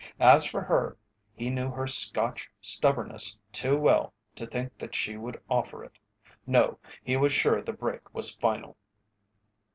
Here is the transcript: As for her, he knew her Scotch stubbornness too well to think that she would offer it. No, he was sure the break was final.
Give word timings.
As 0.19 0.45
for 0.47 0.61
her, 0.63 0.97
he 1.35 1.51
knew 1.51 1.69
her 1.69 1.85
Scotch 1.85 2.49
stubbornness 2.59 3.37
too 3.51 3.77
well 3.77 4.13
to 4.33 4.47
think 4.47 4.75
that 4.79 4.95
she 4.95 5.15
would 5.15 5.39
offer 5.47 5.83
it. 5.83 5.99
No, 6.47 6.79
he 7.03 7.15
was 7.15 7.31
sure 7.31 7.61
the 7.61 7.71
break 7.71 8.11
was 8.11 8.33
final. 8.33 8.77